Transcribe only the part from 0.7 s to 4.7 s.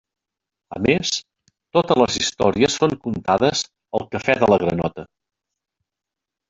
A més, totes les històries són contades al cafè de la